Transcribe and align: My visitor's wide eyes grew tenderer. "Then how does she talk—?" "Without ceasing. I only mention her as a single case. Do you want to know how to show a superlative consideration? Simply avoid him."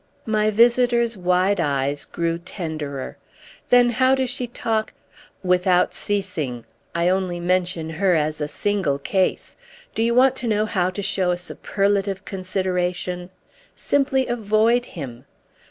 My 0.25 0.49
visitor's 0.49 1.15
wide 1.15 1.59
eyes 1.59 2.05
grew 2.05 2.39
tenderer. 2.39 3.17
"Then 3.69 3.91
how 3.91 4.15
does 4.15 4.31
she 4.31 4.47
talk—?" 4.47 4.93
"Without 5.43 5.93
ceasing. 5.93 6.65
I 6.95 7.07
only 7.07 7.39
mention 7.39 7.91
her 8.01 8.15
as 8.15 8.41
a 8.41 8.47
single 8.47 8.97
case. 8.97 9.55
Do 9.93 10.01
you 10.01 10.15
want 10.15 10.35
to 10.37 10.47
know 10.47 10.65
how 10.65 10.89
to 10.89 11.03
show 11.03 11.29
a 11.29 11.37
superlative 11.37 12.25
consideration? 12.25 13.29
Simply 13.75 14.25
avoid 14.25 14.85
him." 14.97 15.25